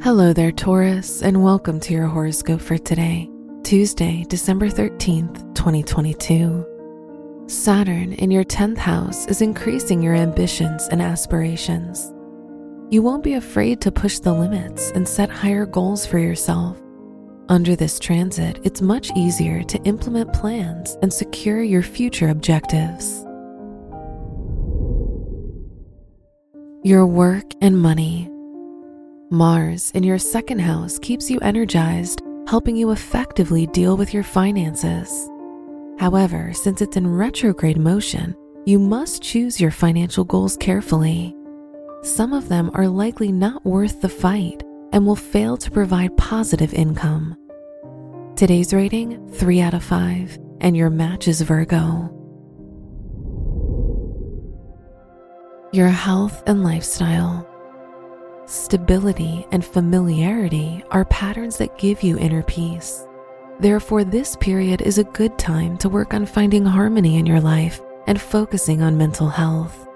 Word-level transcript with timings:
Hello 0.00 0.32
there, 0.32 0.52
Taurus, 0.52 1.22
and 1.22 1.42
welcome 1.42 1.80
to 1.80 1.92
your 1.92 2.06
horoscope 2.06 2.60
for 2.60 2.78
today, 2.78 3.28
Tuesday, 3.64 4.24
December 4.28 4.68
13th, 4.68 5.52
2022. 5.56 7.44
Saturn 7.48 8.12
in 8.12 8.30
your 8.30 8.44
10th 8.44 8.78
house 8.78 9.26
is 9.26 9.42
increasing 9.42 10.00
your 10.00 10.14
ambitions 10.14 10.86
and 10.92 11.02
aspirations. 11.02 12.12
You 12.90 13.02
won't 13.02 13.24
be 13.24 13.34
afraid 13.34 13.80
to 13.80 13.90
push 13.90 14.20
the 14.20 14.32
limits 14.32 14.92
and 14.92 15.06
set 15.06 15.30
higher 15.30 15.66
goals 15.66 16.06
for 16.06 16.20
yourself. 16.20 16.80
Under 17.48 17.74
this 17.74 17.98
transit, 17.98 18.60
it's 18.62 18.80
much 18.80 19.10
easier 19.16 19.64
to 19.64 19.82
implement 19.82 20.32
plans 20.32 20.96
and 21.02 21.12
secure 21.12 21.60
your 21.60 21.82
future 21.82 22.28
objectives. 22.28 23.24
Your 26.84 27.04
work 27.04 27.50
and 27.60 27.76
money. 27.76 28.30
Mars 29.30 29.90
in 29.90 30.02
your 30.02 30.16
second 30.16 30.58
house 30.58 30.98
keeps 30.98 31.30
you 31.30 31.38
energized, 31.40 32.22
helping 32.46 32.74
you 32.74 32.92
effectively 32.92 33.66
deal 33.66 33.94
with 33.94 34.14
your 34.14 34.22
finances. 34.22 35.28
However, 35.98 36.54
since 36.54 36.80
it's 36.80 36.96
in 36.96 37.06
retrograde 37.06 37.76
motion, 37.76 38.34
you 38.64 38.78
must 38.78 39.22
choose 39.22 39.60
your 39.60 39.70
financial 39.70 40.24
goals 40.24 40.56
carefully. 40.56 41.34
Some 42.02 42.32
of 42.32 42.48
them 42.48 42.70
are 42.72 42.88
likely 42.88 43.30
not 43.30 43.66
worth 43.66 44.00
the 44.00 44.08
fight 44.08 44.62
and 44.92 45.06
will 45.06 45.14
fail 45.14 45.58
to 45.58 45.70
provide 45.70 46.16
positive 46.16 46.72
income. 46.72 47.36
Today's 48.34 48.72
rating 48.72 49.28
3 49.28 49.60
out 49.60 49.74
of 49.74 49.84
5, 49.84 50.38
and 50.62 50.74
your 50.74 50.88
match 50.88 51.28
is 51.28 51.42
Virgo. 51.42 52.14
Your 55.72 55.88
health 55.88 56.42
and 56.46 56.64
lifestyle. 56.64 57.46
Stability 58.48 59.46
and 59.52 59.62
familiarity 59.62 60.82
are 60.90 61.04
patterns 61.04 61.58
that 61.58 61.76
give 61.76 62.02
you 62.02 62.16
inner 62.16 62.42
peace. 62.42 63.06
Therefore, 63.60 64.04
this 64.04 64.36
period 64.36 64.80
is 64.80 64.96
a 64.96 65.04
good 65.04 65.38
time 65.38 65.76
to 65.76 65.90
work 65.90 66.14
on 66.14 66.24
finding 66.24 66.64
harmony 66.64 67.18
in 67.18 67.26
your 67.26 67.42
life 67.42 67.82
and 68.06 68.18
focusing 68.18 68.80
on 68.80 68.96
mental 68.96 69.28
health. 69.28 69.86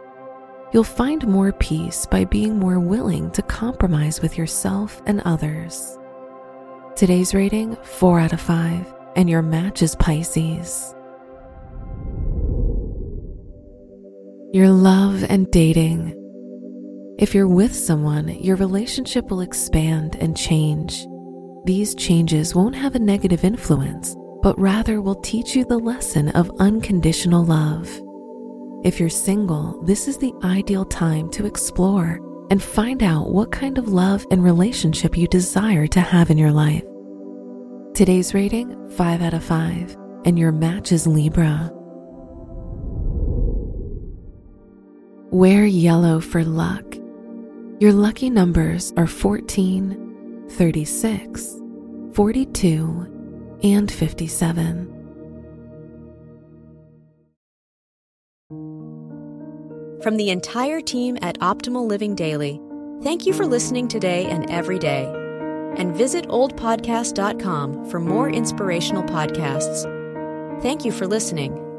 You'll 0.71 0.85
find 0.85 1.27
more 1.27 1.53
peace 1.53 2.05
by 2.05 2.27
being 2.27 2.59
more 2.59 2.79
willing 2.79 3.31
to 3.31 3.41
compromise 3.41 4.21
with 4.21 4.37
yourself 4.37 5.01
and 5.07 5.23
others. 5.25 5.99
Today's 6.95 7.33
rating 7.33 7.79
4 7.83 8.21
out 8.21 8.35
of 8.35 8.41
5, 8.43 8.95
and 9.17 9.31
your 9.31 9.41
match 9.41 9.81
is 9.81 9.97
Pisces. 9.97 10.95
Your 14.53 14.69
love 14.69 15.25
and 15.31 15.51
dating. 15.51 16.22
If 17.19 17.35
you're 17.35 17.47
with 17.47 17.75
someone, 17.75 18.29
your 18.29 18.57
relationship 18.57 19.31
will 19.31 19.43
expand 19.43 20.17
and 20.17 20.37
change. 20.37 21.07
These 21.65 21.95
changes 21.95 22.55
won't 22.55 22.75
have 22.75 22.95
a 22.95 22.99
negative 22.99 23.45
influence, 23.45 24.17
but 24.43 24.59
rather 24.59 25.03
will 25.03 25.21
teach 25.21 25.55
you 25.55 25.65
the 25.65 25.79
lesson 25.79 26.31
of 26.31 26.51
unconditional 26.59 27.45
love. 27.45 27.89
If 28.83 28.99
you're 28.99 29.11
single, 29.11 29.81
this 29.83 30.09
is 30.09 30.17
the 30.17 30.33
ideal 30.43 30.87
time 30.87 31.31
to 31.33 31.45
explore 31.47 32.19
and 32.51 32.63
find 32.63 33.03
out 33.03 33.31
what 33.31 33.53
kind 33.53 33.77
of 33.77 33.89
love 33.89 34.27
and 34.31 34.43
relationship 34.43 35.17
you 35.17 35.29
desire 35.29 35.87
to 35.89 36.01
have 36.01 36.31
in 36.31 36.39
your 36.39 36.51
life. 36.51 36.83
Today's 37.95 38.33
rating 38.33 38.89
5 38.97 39.23
out 39.23 39.35
of 39.35 39.45
5, 39.45 39.97
and 40.25 40.39
your 40.39 40.51
match 40.51 40.93
is 40.93 41.07
Libra. 41.07 41.71
Wear 45.31 45.65
yellow 45.65 46.21
for 46.21 46.43
luck. 46.43 46.92
Your 47.83 47.93
lucky 47.93 48.31
numbers 48.31 48.93
are 48.97 49.09
14, 49.09 50.47
36, 50.51 51.61
42, 52.13 53.59
and 53.65 53.91
57. 53.91 54.87
From 60.01 60.17
the 60.17 60.31
entire 60.31 60.81
team 60.81 61.19
at 61.23 61.41
Optimal 61.41 61.85
Living 61.85 62.15
Daily, 62.15 62.61
thank 63.03 63.27
you 63.27 63.33
for 63.33 63.47
listening 63.47 63.89
today 63.89 64.27
and 64.27 64.49
every 64.49 64.79
day. 64.79 65.13
And 65.77 65.93
visit 65.93 66.29
oldpodcast.com 66.29 67.91
for 67.91 67.99
more 67.99 68.31
inspirational 68.31 69.03
podcasts. 69.03 69.83
Thank 70.63 70.85
you 70.85 70.93
for 70.93 71.09
listening. 71.09 71.72